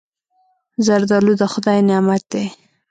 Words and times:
زردالو 0.85 1.33
د 1.41 1.43
خدای 1.53 1.79
نعمت 1.89 2.23
دی. 2.31 2.45